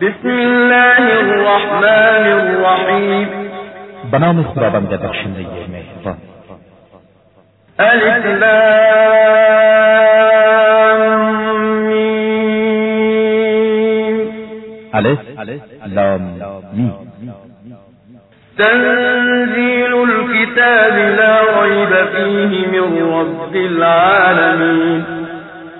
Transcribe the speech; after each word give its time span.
بسم 0.00 0.28
الله 0.28 1.04
الرحمن 1.18 2.26
الرحیم 2.38 3.28
به 4.12 4.18
نام 4.18 4.42
خداوند 4.42 4.88
بخشنده 4.88 5.40
مهربان. 5.72 6.16
ألف 7.80 8.26
لام 8.26 8.60
میم. 11.88 12.18
ألف 14.94 15.60
لام 15.86 16.22
میم. 16.72 16.94
تنزیل 18.58 19.94
الكتاب 19.94 20.96
لا 21.18 21.62
ریب 21.62 21.92
فیه 22.12 22.66
من 22.66 22.86
رب 23.12 23.54
العالمین 23.54 25.17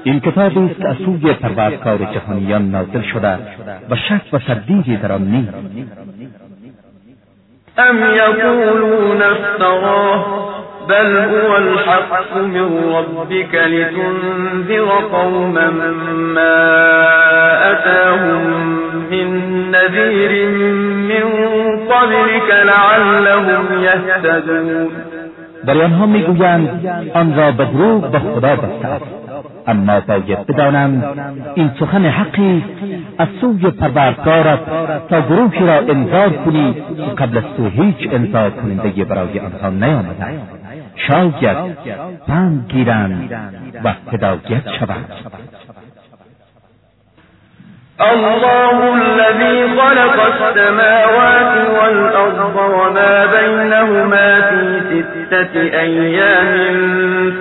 این 0.09 0.21
کتابی 0.21 0.71
است 0.71 0.85
از 0.85 0.97
سوی 0.97 1.33
پروردگار 1.33 1.99
جهانیان 1.99 2.71
نازل 2.71 3.03
شده 3.03 3.39
و 3.91 3.97
شک 3.97 4.35
و 4.35 4.39
تردیدی 4.39 4.97
در 4.97 5.13
آن 5.13 5.23
نیست. 5.23 5.53
ام 7.79 7.97
یقولون 8.17 9.23
افتراه 9.23 10.27
بل 10.89 11.17
هو 11.17 11.51
الحق 11.51 12.37
من 12.37 12.69
ربك 12.95 13.55
لتنذر 13.55 14.85
قوما 15.13 15.71
ما 16.35 16.57
أتاهم 17.73 18.43
من 19.11 19.29
نذير 19.71 20.49
من 21.11 21.27
قبلك 21.91 22.51
لعلهم 22.65 23.83
يهتدون 23.83 24.89
برای 25.65 25.83
آنها 25.83 26.07
می‌گویند 26.07 26.87
آن 27.15 27.37
را 27.37 27.53
به 27.53 27.65
دروغ 27.65 28.11
به 28.11 28.19
خدا 28.19 28.57
بسته 28.57 28.87
است 28.87 29.28
اما 29.69 30.01
باید 30.01 30.47
بدانند 30.47 31.05
این 31.55 31.71
سخن 31.81 32.05
حقی 32.05 32.65
از 33.19 33.29
سوی 33.41 33.71
پروردگارت 33.71 34.61
تا 35.09 35.21
گروهی 35.21 35.67
را 35.67 35.79
انذار 35.79 36.29
کنی 36.29 36.75
که 36.97 37.23
قبل 37.23 37.39
از 37.39 37.45
تو 37.57 37.69
هیچ 37.69 38.09
انذار 38.13 38.51
کننده 38.51 39.05
برای 39.05 39.41
آنها 39.41 39.71
نیامده 39.71 40.27
شاید 41.09 41.57
پند 42.29 42.67
گیرند 42.69 43.31
و 43.85 43.95
هدایت 44.13 44.63
شوند 44.79 45.13
الله 48.01 48.77
الذي 48.95 49.69
خلق 49.79 50.17
السماوات 50.21 51.55
والأرض 51.79 52.57
وما 52.57 53.27
بينهما 53.27 54.41
في 54.41 55.05
ستة 55.31 55.61
أيام 55.61 56.53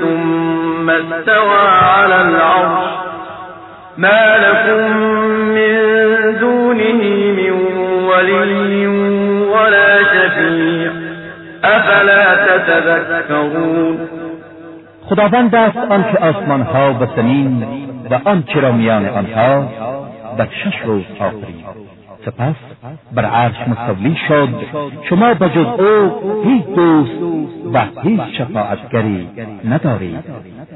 ثم 0.02 0.47
استوى 0.90 1.68
على 1.82 2.16
العرش. 2.22 2.90
ما 3.98 4.38
لكم 4.38 4.98
من 5.56 5.76
دونه 6.40 7.02
من 7.38 7.54
ولي 8.10 8.88
ولا 9.54 10.04
شفيع. 10.04 10.92
أفلا 11.64 12.36
تتذكرون؟ 12.46 13.98
خداوند 15.10 15.56
است 15.56 15.78
آنکه 15.78 16.18
آسمانها 16.18 16.94
و 16.94 17.06
زمین 17.16 17.64
و 18.12 18.20
آنچه 18.26 18.60
را 18.60 18.72
میان 18.72 19.06
آنها 19.06 19.70
در 20.38 20.46
شش 20.46 20.82
روز 20.86 21.04
آفرید. 21.20 21.66
سپس 22.26 22.56
بر 23.16 23.26
عرش 23.26 23.56
مستولی 23.68 24.18
شد. 24.28 24.50
شما 25.10 25.34
به 25.34 25.50
جز 25.50 25.66
أو 25.66 26.44
هیچ 26.44 26.66
دوست 26.66 27.22
و 27.74 28.02
هیچ 28.02 28.22
شفاعتگری 28.38 29.30
ندارید. 29.70 30.24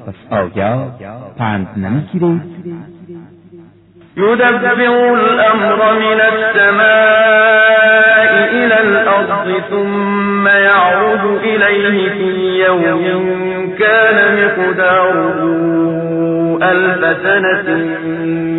پس 0.08 0.34
آیا 0.34 0.88
پند 1.38 1.68
نمیگیرید 1.78 2.42
يدبر 4.18 4.82
الأمر 4.82 5.80
من 5.94 6.20
السماء 6.22 7.72
إلى 8.52 8.74
الأرض 8.74 9.62
ثم 9.70 10.48
يعود 10.48 11.42
إليه 11.44 12.10
في 12.10 12.30
يوم 12.60 13.76
كان 13.80 14.18
مقداره 14.38 15.81
ألف 16.62 17.18
سنة 17.24 17.75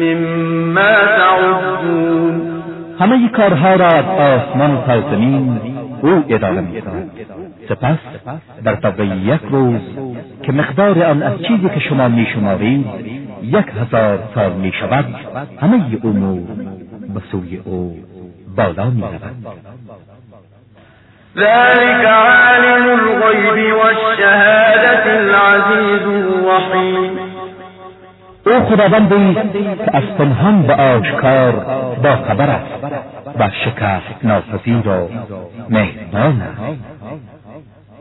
مما 0.00 0.90
تعدون۔ 1.18 2.42
همه 3.00 3.28
کارها 3.28 3.74
را 3.74 3.86
از 3.86 4.04
آسمان 4.04 4.82
تا 4.86 5.00
زمین 5.00 5.60
أو 6.02 6.22
اداره 6.28 6.64
سپس 7.68 7.98
در 8.64 8.74
طبع 8.74 9.04
یک 9.04 9.40
روز۔ 9.50 9.80
که 10.42 10.52
مقدار 10.52 11.02
آن 11.02 11.22
از 11.22 11.32
چیزی 11.42 11.68
که 11.68 11.80
شما 11.80 12.08
می 12.08 12.26
شمارید 12.34 12.86
یک 13.42 13.66
هزار 13.80 14.18
سال 14.34 14.52
می 14.52 14.72
شود 14.80 15.04
همه 15.60 15.98
امور 16.04 16.40
به 17.14 17.20
سوی 17.32 17.56
او 17.64 17.96
بالا 18.56 18.90
می 18.90 19.02
رود 19.02 19.36
ذلك 21.36 22.04
عالم 22.04 22.84
الغيب 23.00 23.76
والشهادة 23.76 25.06
العزيز 25.06 26.06
الرحيم 26.06 27.18
او 28.46 28.52
خداوندی 28.52 29.38
است 29.38 29.52
که 29.84 29.96
از 29.96 30.04
پنهان 30.18 30.62
به 30.62 30.74
آشکار 30.74 31.52
با 32.02 32.16
خبر 32.16 32.50
است 32.50 32.84
و 33.38 33.50
شکست 33.64 34.24
ناپذیر 34.24 34.88
و 34.88 35.08
مهربان 35.70 36.42
است. 36.42 37.31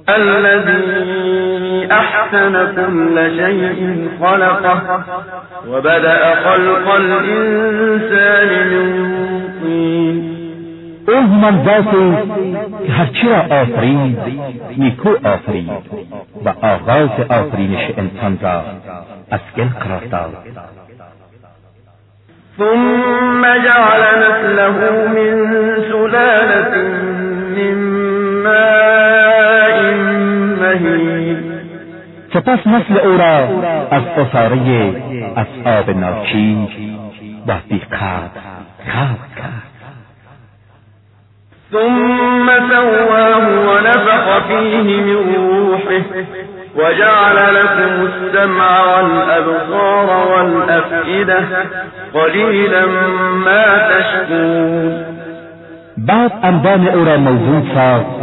الذي 0.10 1.88
أحسن 1.92 2.76
كل 2.76 3.32
شيء 3.38 4.10
خلقه 4.22 5.04
وبدأ 5.70 6.36
خلق 6.36 6.94
الإنسان 6.96 8.68
من 8.68 8.86
طين. 9.62 10.42
أو 11.10 11.16
همان 11.16 11.64
ذاتی 11.66 12.18
که 12.88 12.92
هرچی 12.92 13.30
را 13.30 13.62
آفرید 13.62 14.18
نیکو 14.78 15.10
آفرید 15.24 15.70
و 16.46 16.50
آغاز 16.62 17.10
آفرینش 17.30 17.92
انسان 17.98 18.40
را 18.42 18.64
از 19.32 19.40
گل 19.58 19.68
قرار 19.80 20.04
داد. 20.12 20.34
ثم 22.58 23.42
جعل 23.42 24.02
نسله 24.24 24.70
من 25.08 25.36
سلالة 25.92 26.78
من 27.56 27.76
ماء 28.44 29.11
سپس 32.34 32.68
نسل 32.68 32.98
أو 32.98 33.18
را 33.18 33.48
از 33.92 34.04
اصاره 34.18 34.94
آب 35.66 35.90
ناچیز 35.90 36.70
و 37.48 37.54
بیقدر 37.70 38.42
خلق 38.88 39.36
کرد. 39.38 39.72
ثم 41.72 42.48
سواه 42.70 43.44
ونفخ 43.68 44.48
فيه 44.48 45.02
من 45.02 45.36
روحه 45.36 46.02
وجعل 46.76 47.56
لكم 47.56 48.08
السمع 48.08 49.02
والأبصار 49.02 50.28
والأفئدة 50.32 51.44
قليلا 52.14 52.86
ما 53.46 53.90
تشكرون 53.90 55.21
بعد 56.08 56.32
اندام 56.44 56.88
او 56.88 57.06
را 57.06 57.18
موجود 57.18 57.72
ساخت 57.76 58.22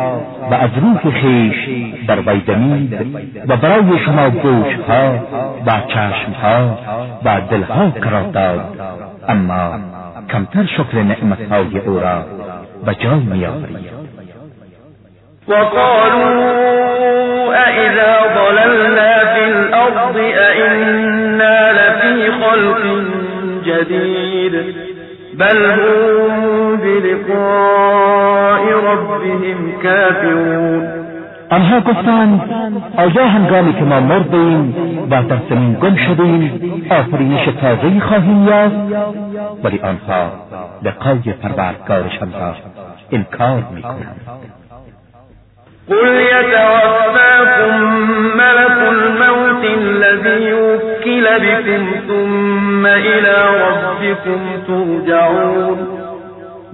و 0.51 0.55
از 0.55 0.71
روح 0.83 1.21
خیش 1.21 1.69
در 2.09 2.21
وی 2.21 2.41
دمید 2.41 2.93
و 3.49 3.57
برای 3.57 3.99
شما 4.05 4.31
گوشها 4.31 5.15
و 5.67 5.71
چشمها 5.89 6.79
و 7.25 7.41
دلها 7.51 7.87
قرار 7.87 8.23
داد. 8.23 8.61
اما 9.29 9.79
کمتر 10.33 10.67
شکر 10.67 11.03
نعمتهای 11.03 11.79
او 11.79 12.01
را 12.01 12.25
به 12.87 12.95
جای 12.95 13.21
میآورید. 13.21 13.99
وقالوا 15.49 16.69
أإذا 17.55 18.13
ضللنا 18.35 19.19
في 19.35 19.45
الأرض 19.45 20.17
أإنا 20.17 21.73
لفي 21.73 22.31
خلق 22.31 22.83
جديد. 23.65 24.55
بل 25.39 25.71
هم 25.71 26.48
بلقاء 26.77 28.63
ربهم 28.73 29.73
كافرون. 29.83 30.99
آنها 31.51 31.81
گفتند 31.81 32.41
آیا 32.97 33.27
هنگامی 33.27 33.73
که 33.73 33.85
ما 33.85 34.01
مردیم 34.01 34.75
و 35.11 35.23
در 35.23 35.39
زمین 35.51 35.75
گم 35.75 35.97
شدیم 35.97 36.83
آفرینش 36.91 37.49
تازهی 37.61 38.01
خواهیم 38.01 38.49
یافت 38.49 38.77
ولی 39.65 39.81
آنها 39.83 40.33
لقای 40.83 41.33
پروردگارشان 41.43 42.33
را 42.33 42.55
انکار 43.13 43.63
میکنند 43.75 44.21
قل 45.89 46.21
يتوفاكم 46.21 47.83
ملك 48.37 48.79
الموت 48.93 49.65
الذي 49.65 50.53
وكل 50.53 51.27
بكم 51.41 51.87
ثم 52.09 52.87
إلى 52.87 53.37
ربكم 53.63 54.41
ترجعون. 54.67 55.98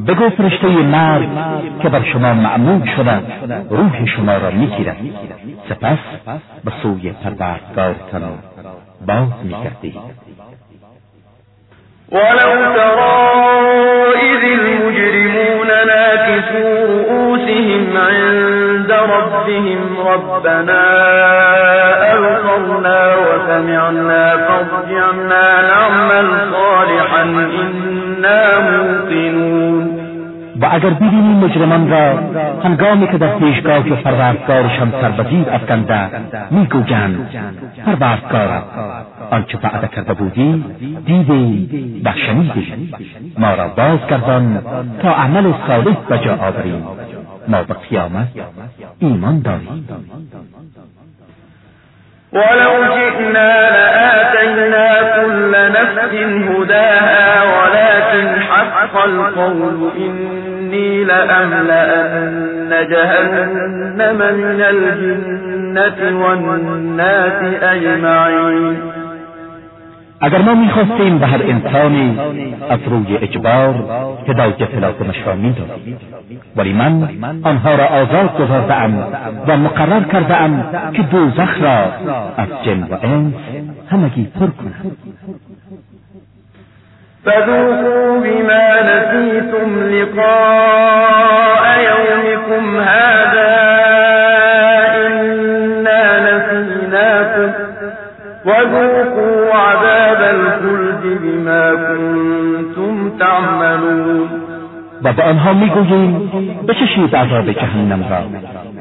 بگو 0.07 0.31
فرشته 0.31 0.69
مرد 0.69 1.29
که 1.83 1.89
بر 1.89 2.03
شما 2.13 2.35
معمود 2.35 2.89
شده 2.97 3.23
روح 3.71 4.07
شما 4.07 4.37
را 4.37 4.51
می‌گیرد. 4.51 4.97
سپس 5.69 5.99
به 6.65 6.73
سوی 6.83 7.13
پروردگارتان 7.13 8.23
باز 9.07 9.29
میگردید 9.45 9.95
ولو 12.13 12.75
ترا 12.75 13.35
إذ 14.23 14.43
المجرمون 14.45 15.69
ناكسوا 15.87 16.85
رؤوسهم 16.87 17.97
عند 17.97 18.93
ربهم 18.93 20.09
ربنا 20.09 20.85
أبصرنا 22.13 23.15
وسمعنا 23.17 24.37
فارجعنا 24.37 25.63
نعمل 25.63 26.53
صالحا 26.53 27.23
إنا 27.23 28.14
و 30.61 30.69
اگر 30.71 30.91
ببینی 30.91 31.35
مجرمان 31.35 31.91
را 31.91 32.19
هنگامی 32.63 33.07
که 33.07 33.19
در 33.19 33.39
پیشگاه 33.39 33.81
پروردگارشان 33.81 34.91
سربزیر 34.91 35.51
افکنده 35.51 36.09
می‌گویند 36.51 37.29
پروردگار 37.87 38.63
آنچه 39.31 39.59
وعده 39.63 39.89
کرده 39.89 40.15
بودی 40.15 40.65
دیدی 41.07 42.03
و 42.05 42.13
شنیدی 42.27 42.93
ما 43.39 43.55
را 43.55 43.69
بازگردان 43.69 44.63
تا 45.03 45.15
عمل 45.15 45.53
صالح 45.67 45.97
به 46.09 46.19
جا 46.19 46.37
آوریم. 46.37 46.83
ما 47.49 47.63
به 47.63 47.75
قیامت 47.75 48.29
ایمان 48.99 49.41
داریم. 49.41 49.89
ولو 52.35 52.95
جئنا 52.95 53.71
لآتينا 53.71 54.87
كل 55.17 55.53
نفس 55.73 56.15
هداها 56.49 57.43
ولكن 57.43 58.41
حق 58.43 59.05
القول 59.05 59.91
إني 59.97 61.05
لأملأن 61.05 62.71
جهنم 62.91 64.19
من 64.19 64.61
الجنة 64.69 66.01
والناس 66.27 67.63
أجمعين. 67.63 69.04
اگر 70.25 70.43
ما 70.43 70.55
می‌خواستیم 70.55 71.19
به 71.19 71.27
هر 71.27 71.43
انسانی 71.43 72.19
از 72.71 72.79
روی 72.87 73.17
اجبار 73.17 73.75
هدایت 74.29 74.75
لازمش 74.75 75.27
را 75.27 75.35
می‌دادیم 75.35 75.99
ولی 76.57 76.73
من 76.73 77.09
آنها 77.43 77.75
را 77.75 77.85
آزاد 77.85 78.39
گذاردهام 78.39 79.07
و 79.49 79.57
مقرر 79.57 80.03
کردهام 80.03 80.65
که 80.93 81.03
دوزخ 81.03 81.63
را 81.63 81.79
از 82.37 82.49
جن 82.65 82.83
و 82.83 82.97
انس 83.03 83.35
همگی 83.91 84.29
پر 84.41 84.47
کنند. 84.47 84.97
فذوقوا 87.25 88.21
بما 88.21 88.67
نسيتم 88.91 89.81
لقاء 89.81 91.14
و 105.05 105.13
به 105.13 105.23
آنها 105.23 105.53
می‌گوییم 105.53 106.31
بچشید 106.69 107.17
عذاب 107.17 107.53
جهنم 107.53 108.05
را. 108.11 108.21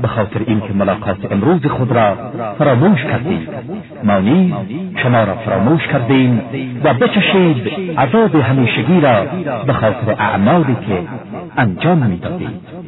به 0.01 0.07
خاطر 0.07 0.39
اینکه 0.47 0.73
ملاقات 0.73 1.31
امروز 1.31 1.65
خود 1.65 1.91
را 1.91 2.15
فراموش 2.57 3.03
کردیم. 3.03 3.47
ما 4.03 4.19
نیز 4.19 4.53
شما 4.95 5.23
را 5.23 5.35
فراموش 5.35 5.87
کردیم 5.87 6.41
و 6.83 6.93
بچشید 6.93 7.71
عذاب 7.97 8.35
همیشگی 8.35 9.01
را 9.01 9.25
به 9.67 9.73
خاطر 9.73 10.15
اعمالی 10.19 10.75
که 10.87 10.97
انجام 11.57 11.97
می‌دادید 11.97 12.83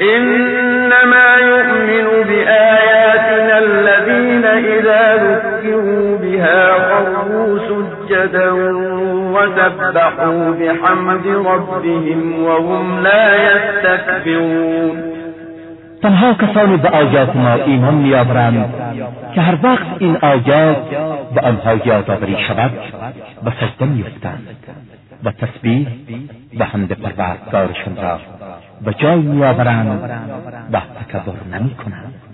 إنما 0.00 1.28
يؤمن 1.50 2.06
بآياتنا 2.28 3.56
الذين 3.58 4.44
إذا 4.44 5.16
ذكروا 5.16 6.16
بها 6.16 6.62
خروا 6.88 7.58
سجدا 7.68 8.89
وسبحوا 9.34 10.50
بحمد 10.60 11.26
ربهم 11.26 12.44
وهم 12.44 13.00
لا 13.02 13.24
يستكبرون. 13.48 15.10
تنها 16.02 16.34
کسانی 16.34 16.76
به 16.76 16.88
آیات 16.88 17.36
ما 17.36 17.54
ایمان 17.54 17.94
میآورند 17.94 18.74
که 19.34 19.40
هر 19.40 19.58
وقت 19.62 19.86
این 19.98 20.16
آیات 20.16 20.76
به 21.34 21.40
آنها 21.40 21.74
یادآوری 21.74 22.36
شود 22.48 22.70
و 23.44 23.50
سجده 23.50 23.86
میافتند 23.86 24.46
و 25.24 25.30
تسبیح 25.30 25.88
و 26.58 26.64
حمد 26.64 26.92
پروردگارشان 26.92 27.96
را 28.02 28.18
به 28.84 28.94
جای 28.94 29.20
میآورند 29.20 30.10
و 30.72 30.80
تکبر 30.80 31.58
نمی‌کنند. 31.58 32.29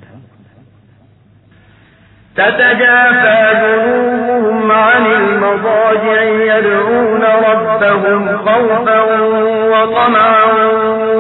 تتجافى 2.37 3.39
جنوبهم 3.63 4.73
عن 4.73 5.07
المضاجع 5.07 6.23
يدعون 6.23 7.23
ربهم 7.23 8.37
خوفا 8.37 9.01
وطمعا 9.73 10.45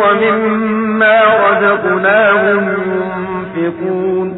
ومما 0.01 1.21
رزقناهم 1.43 2.77
ينفقون. 3.57 4.33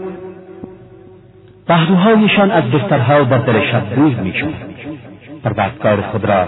پهلوهایشان 1.68 2.50
از 2.50 2.64
بسترها 2.70 3.22
در 3.22 3.38
دل 3.38 3.60
شب 3.72 3.94
دور 3.94 4.14
می 4.14 4.34
شود 4.34 4.54
پروردگار 5.44 6.00
خود 6.00 6.24
را 6.24 6.46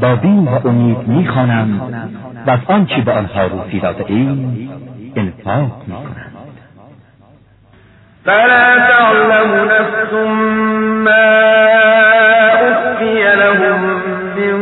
با 0.00 0.14
بین 0.14 0.48
و 0.48 0.68
امید 0.68 1.08
می‌خوانند 1.08 1.80
و 2.46 2.50
از 2.50 2.60
آنچه 2.66 3.00
به 3.00 3.12
آنها 3.12 3.46
روزی 3.46 3.80
داده 3.80 4.04
ایم 4.08 4.70
انفاق 5.16 5.82
می‌کنند. 5.86 6.27
فلا 8.28 8.66
تعلم 8.88 9.50
نفس 9.64 10.12
ما 11.04 11.28
أخفي 12.68 13.20
لهم 13.42 13.80
من 14.36 14.56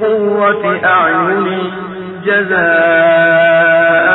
قرة 0.00 0.64
أعين 0.84 1.46
جزاء 2.26 4.06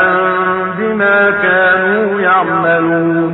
بما 0.78 1.20
كانوا 1.44 2.22
يعملون. 2.22 3.34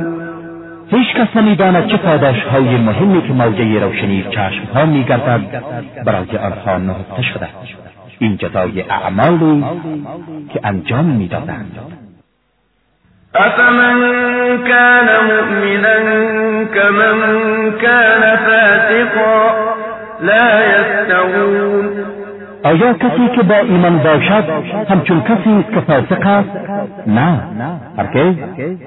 هیچ 0.90 1.08
کس 1.16 1.36
نمی‌داند 1.36 1.86
چه 1.86 1.96
پاداش 1.96 2.42
های 2.52 2.76
مهمی 2.76 3.22
که 3.22 3.32
موجه 3.32 3.80
روشنی 3.80 4.24
چشم 4.30 4.64
ها 4.74 4.84
میگردد 4.86 5.62
برای 6.04 6.38
آنها 6.38 6.78
نهفته 6.78 7.22
شده. 7.22 7.48
این 8.18 8.36
جزای 8.36 8.84
اعمالی 8.90 9.64
که 10.52 10.60
انجام 10.64 11.04
می‌دادند. 11.04 11.78
أفمن 13.36 13.98
كان 14.64 15.08
مؤمنا 15.30 15.96
كمن 16.74 17.18
كان 17.82 18.36
فاسقا 18.36 19.50
لا 20.20 20.46
يستوون 20.72 21.88
آیا 22.64 22.92
کسی 22.92 23.28
که 23.36 23.42
با 23.42 23.54
ایمان 23.56 23.98
باشد 23.98 24.44
همچون 24.90 25.20
کسی 25.22 25.64
که 25.74 25.80
فاسق 25.80 26.26
است 26.26 26.50
نه 27.06 27.42
هرگز 27.98 28.34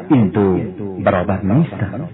این 0.10 0.28
دو 0.28 0.60
برابر 1.04 1.40
نیستند 1.44 2.10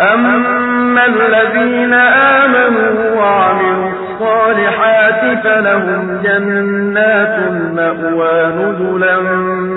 أما 0.00 1.00
الذين 1.00 1.94
آمنوا 2.42 3.16
وعملوا 3.16 4.11
الصالحات 4.22 5.38
فلهم 5.42 6.22
جنات 6.22 7.36
المأوى 7.50 8.36
نزلا 8.58 9.16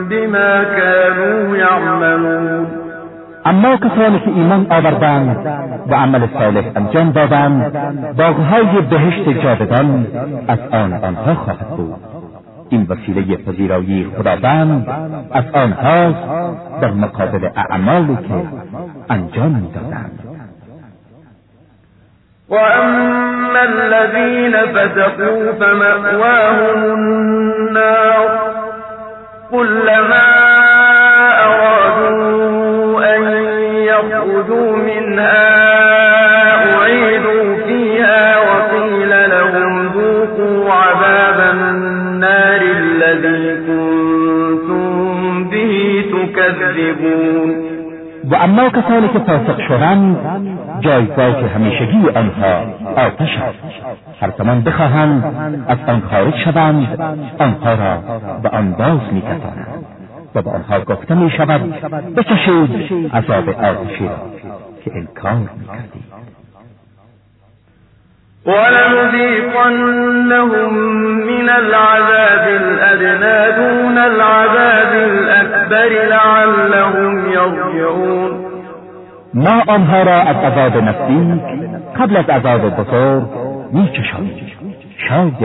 بما 0.10 0.64
كانوا 0.64 1.58
يعملون. 1.58 2.68
اما 3.46 3.78
کسانی 3.78 4.20
که 4.20 4.30
ایمان 4.30 4.68
آوردند 4.70 5.38
و 5.88 5.96
عمل 5.96 6.28
صالح 6.40 6.64
انجام 6.75 7.12
دادند 7.12 7.72
باغهای 8.18 8.82
بهشت 8.90 9.30
جاودان 9.30 10.08
از 10.48 10.60
آن 10.72 10.94
آنها 10.94 11.34
خواهد 11.34 11.70
بود. 11.78 11.96
این 12.70 12.88
وسیله 12.90 13.38
پذیرایی 13.38 14.08
خداوند 14.18 14.88
از 15.32 15.44
آنهاست 15.54 16.20
در 16.82 16.92
مقابل 16.92 17.50
اعمالی 17.56 18.16
که 18.16 18.34
انجام 19.10 19.52
می‌دادند. 19.52 20.20
وأما 23.56 23.64
الذين 23.64 24.52
فسقوا 24.52 25.52
فمأواهم 25.52 26.84
النار 26.94 28.40
كلما 29.52 30.26
أرادوا 31.46 33.16
أن 33.16 33.24
يخرجوا 33.84 34.76
منها 34.76 35.56
أعيدوا 36.76 37.56
فيها 37.68 38.38
وقيل 38.40 39.10
لهم 39.30 39.88
ذوقوا 39.88 40.74
عذاب 40.74 41.40
النار 41.54 42.62
الذي 42.62 43.56
كنتم 43.68 45.44
به 45.50 46.06
تكذبون 46.12 47.66
و 48.32 48.36
اما 48.36 48.70
کسانی 48.70 49.08
که 49.08 49.20
فاسق 49.20 49.62
جایگاه 50.79 51.48
همیشگی 51.55 52.10
آنها 52.15 52.65
آتش 52.96 53.38
است. 53.38 53.60
هر 54.22 54.32
زمان 54.38 54.62
بخواهند 54.62 55.24
از 55.67 55.77
آن 55.88 56.01
خارج 56.12 56.36
شوند 56.36 57.00
آنها 57.39 57.74
را 57.74 58.20
به 58.44 58.50
آن 58.50 58.72
باز 58.72 59.13
میکشانند. 59.13 59.86
و 60.36 60.41
به 60.41 60.50
آنها 60.50 60.79
گفته 60.79 61.15
می 61.15 61.32
شود 61.32 61.62
بچشید 62.15 62.91
عذاب 63.13 63.50
آتشی 63.50 64.05
را 64.05 64.17
که 64.86 64.91
انکار 64.96 65.34
می‌کردید. 65.34 66.05
ولنذيقنهم 68.46 69.94
من 71.29 71.50
العذاب 71.50 72.48
الأدنى 72.48 73.51
دون 73.55 73.98
العذاب 73.98 74.94
الأكبر 74.94 75.89
لعلهم 76.10 77.32
يرجعون. 77.32 78.35
ما 79.36 79.63
آنها 79.68 80.04
را 80.04 80.22
از 80.22 80.36
عذاب 80.36 80.84
نزدیک 80.84 81.42
قبل 82.00 82.18
از 82.18 82.30
عذاب 82.30 82.62
بزرگ 82.70 83.30
میچشانیم 83.74 84.51
شاید 85.10 85.39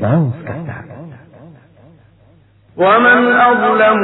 باز 0.00 0.32
کردند 0.46 0.84
ومن 2.78 3.32
أظلم 3.40 3.98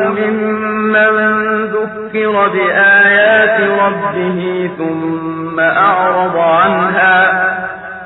ممن 0.93 1.67
ذكر 1.67 2.49
بآيات 2.49 3.61
ربه 3.81 4.71
ثم 4.79 5.61
أعرض 5.61 6.37
عنها 6.37 7.51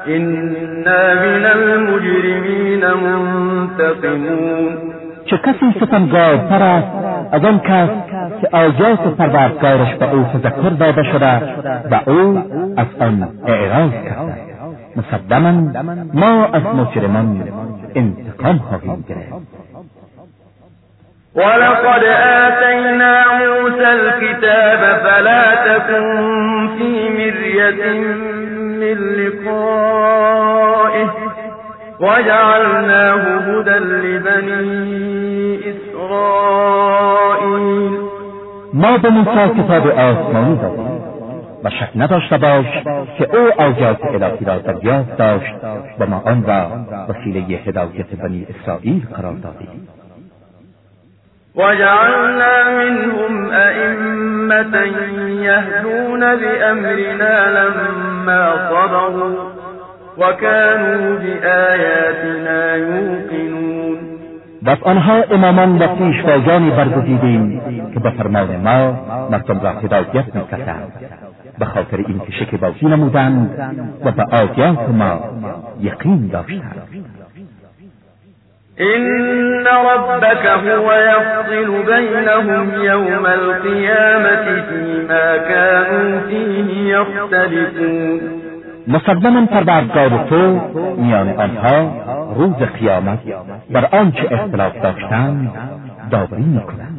إنا 0.07 1.15
من 1.15 1.47
المجرمين 1.47 2.87
منتقمون. 2.87 4.79
چه 5.27 5.37
کسی 5.37 5.73
ستمگارتر 5.81 6.63
است 6.63 6.89
از 7.33 7.45
آن 7.45 7.61
کس 7.61 7.89
که 8.41 8.49
آیات 8.53 9.01
پروردگارش 9.19 9.95
به 9.95 10.11
او 10.13 10.25
تذکر 10.25 10.71
داده 10.71 11.03
شده 11.03 11.43
و 11.91 12.01
او 12.11 12.43
از 12.77 12.87
آن 13.01 13.29
اعراض 13.47 13.91
کرده. 13.91 14.35
مسلما 14.97 15.73
ما 16.15 16.47
از 16.47 16.63
مجرمان 16.63 17.49
انتقام 17.95 18.59
خواهیم 18.59 19.05
گرفت. 19.09 19.65
ولقد 21.37 22.05
آتينا 22.45 23.25
موسى 23.39 23.87
الكتاب 23.87 24.81
فلا 25.05 25.55
تكن 25.55 26.69
في 26.79 27.09
مرية 27.09 27.93
من 28.81 28.99
لقائه 29.21 31.09
وجعلناه 32.01 33.23
هدى 33.39 33.79
لبني 33.79 35.59
إسرائيل 35.71 36.54
ما 38.75 38.99
به 38.99 39.11
موسی 39.11 39.63
کتاب 39.63 39.87
آسمانی 39.87 40.57
دادیم. 40.57 41.01
و 41.65 41.71
شک 41.71 41.91
نداشته 41.97 42.39
باش 42.39 42.67
که 43.19 43.37
او 43.37 43.63
آیات 43.63 44.05
الهی 44.05 44.45
را 44.45 44.59
دریافت 44.59 45.17
داشت 45.17 45.55
و 45.99 46.07
ما 46.07 46.23
آن 46.27 46.45
را 46.47 46.67
وسیله 47.09 47.41
هدایت 47.41 48.07
بنی 48.23 48.47
اسرائیل 48.51 49.07
قرار 49.17 49.33
دادیم. 49.33 49.89
وجعلنا 51.57 52.55
منهم 52.79 53.51
أئمة 53.53 54.77
يهدون 55.43 56.21
بأمرنا 56.21 57.35
لما 57.57 58.55
صبروا 58.71 59.35
وكانوا 60.19 61.19
بآياتنا 61.19 62.77
يوقنون. 62.77 63.99
از 64.67 64.79
آنها 64.83 65.23
امامان 65.31 65.83
و 65.83 65.87
پیشوایانی 65.87 66.71
برگزیدیم. 66.71 67.61
که 67.95 68.01
به 68.01 68.11
فرمان 68.11 68.57
ما 68.57 68.93
مردم 69.31 69.61
را 69.61 69.71
هدایت 69.71 70.35
می‌کردند 70.35 70.93
به 71.59 71.65
خاطر 71.65 71.97
اینکه 71.97 72.33
شکیبازی 72.33 72.87
نمودند 72.87 73.51
و 74.05 74.11
به 74.11 74.23
آیات 74.23 74.89
ما 74.89 75.21
یقین 75.81 76.27
داشتند. 76.27 76.83
إن 78.81 79.67
ربك 79.67 80.47
هو 80.47 80.93
يفصل 80.93 81.69
بينهم 81.93 82.85
يوم 82.85 83.27
القيامة 83.27 84.63
فيما 84.69 85.39
كانوا 85.39 86.21
فيه 86.29 86.69
يختلفون 86.95 88.21
مسلما 88.89 89.47
پروردگار 89.47 90.27
تو 90.31 90.61
میان 90.97 91.29
آنها 91.29 91.77
روز 92.37 92.55
قیامت 92.81 93.19
بر 93.71 93.89
آنچه 93.93 94.29
اختلاف 94.31 94.73
داشتند 94.83 95.53
داوری 96.11 96.43
می‌کنند 96.43 96.94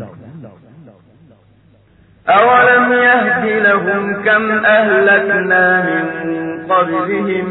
أولم 2.29 2.93
يهد 2.93 3.45
لهم 3.63 4.23
كم 4.23 4.65
أهلكنا 4.65 5.83
من 5.83 6.65
قبلهم 6.69 7.45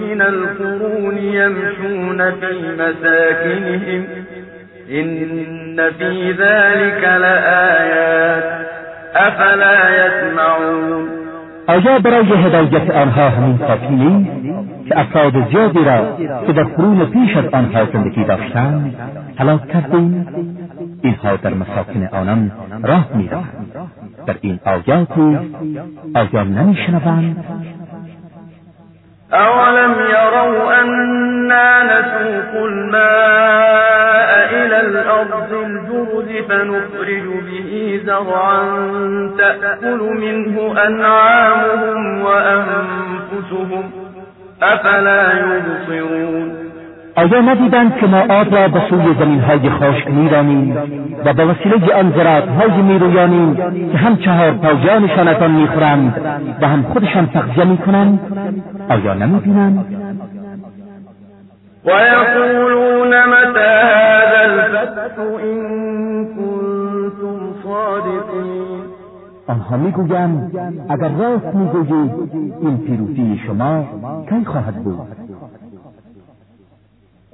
من 0.00 0.22
القرون 0.22 1.16
يمشون 1.16 2.30
في 2.30 2.52
مساكنهم 2.78 4.04
إن 4.90 5.90
في 5.98 6.32
ذلك 6.32 7.04
لآيات 7.04 8.44
أفلا 9.16 10.06
يسمعون 10.06 11.18
آیا 11.68 11.98
برای 11.98 12.32
هدایت 12.46 12.90
آنها 12.90 13.28
همین 13.28 13.58
کافی 13.58 13.88
نیست 13.88 14.30
که 14.88 15.00
افراد 15.00 15.32
زیادی 15.50 15.84
را 15.84 16.16
که 16.46 16.52
در 16.52 16.62
قرون 16.62 17.06
پیش 17.06 17.36
از 17.36 17.44
آنها 17.52 17.84
زندگی 17.92 18.24
داشتند 18.24 18.94
هلاک 19.38 19.68
کردیم 19.68 20.26
اینها 21.02 21.36
در 21.36 21.54
مساکن 21.54 22.08
آنان 22.12 22.52
راه 22.82 23.06
میروند. 23.14 23.87
بر 24.28 24.36
این 24.40 24.60
آیات 24.64 25.08
آیا 26.14 26.44
نمیشنوند؟ 26.44 27.44
اولم 29.32 29.94
یرو 30.10 30.68
أنا 30.68 31.82
نسوق 31.82 32.62
الماء 32.64 34.30
إلى 34.52 34.80
الأرض 34.80 35.52
الجرد 35.52 36.44
فنخرج 36.48 37.26
به 37.46 38.00
زرعا 38.06 38.62
تأكل 39.38 39.98
منه 39.98 40.82
انعامهم 40.86 42.20
وانفسهم 42.22 43.92
افلا 44.62 45.32
يبصرون 45.32 46.57
آیا 47.18 47.40
ندیدند 47.40 47.96
که 47.96 48.06
ما 48.06 48.20
آب 48.20 48.54
را 48.54 48.68
به 48.68 48.80
سوی 48.90 49.14
زمین 49.20 49.40
های 49.40 49.70
خشک 49.70 50.10
میرانیم 50.10 50.76
و 51.24 51.32
به 51.32 51.44
وسیله 51.44 51.94
آن 51.94 52.12
زراعت 52.16 52.48
های 52.48 52.82
میرویانیم 52.82 53.54
که 53.92 53.98
هم 53.98 54.16
چهار 54.16 54.50
پاجانشان 54.52 55.28
از 55.28 55.42
آن 55.42 55.50
می‌خورند 55.50 56.14
و 56.60 56.68
هم 56.68 56.82
خودشان 56.82 57.26
تغذیه 57.26 57.64
می‌کنند 57.64 58.20
آیا 58.88 59.14
نمی‌بینند؟ 59.14 59.84
ويقولون 61.84 63.08
متى 63.08 63.70
هذا 63.92 64.40
الفتح 64.44 65.14
إن 65.44 65.58
كنتم 66.24 67.38
صادقين 67.62 68.82
آنها 69.46 69.76
می‌گویند 69.76 70.58
اگر 70.88 71.08
راست 71.08 71.54
می‌گویید 71.54 72.12
این 72.62 72.78
پیروزی 72.78 73.40
شما 73.46 73.84
کی 74.28 74.44
خواهد 74.44 74.74
بود؟ 74.74 75.27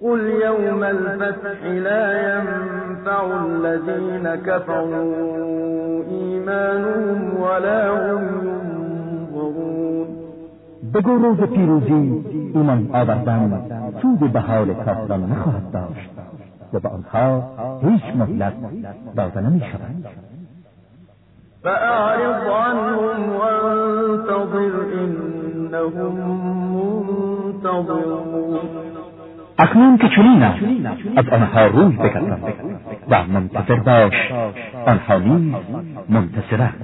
قل 0.05 0.21
يوم 0.21 0.85
الفتح 0.85 1.65
لا 1.65 2.05
ينفع 2.29 3.23
الذين 3.47 4.35
كفروا 4.35 6.05
إيمانهم 6.11 7.41
ولا 7.41 7.91
هم 7.91 8.23
ينظرون 8.45 10.07
بگو 10.95 11.17
روز 11.17 11.41
پیروزی 11.41 12.25
ایمان 12.55 12.89
آوردن 12.93 13.63
سود 14.03 14.33
به 14.33 14.41
حال 14.41 14.75
کافران 14.75 15.31
نخواهد 15.31 15.73
داشت 15.73 16.11
و 16.73 16.79
به 16.81 16.89
آنها 16.89 17.43
هیچ 17.83 18.17
مهلت 18.17 18.55
داده 19.17 19.41
نمی 19.41 19.61
شود. 19.61 20.07
فأعرض 21.63 22.47
عنهم 22.47 23.37
وانتظر 23.37 24.73
إنهم 24.95 26.15
منتظرون 27.65 28.59
اکنون 29.59 29.99
که 29.99 30.09
چنین 30.17 30.43
از 31.17 31.29
آنها 31.29 31.67
روی 31.67 31.97
بگردان 31.97 32.41
و 33.09 33.25
منتظر 33.25 33.75
باش 33.75 34.33
آنها 34.87 35.19
نیز 35.19 35.55
منتظرند. 36.09 36.75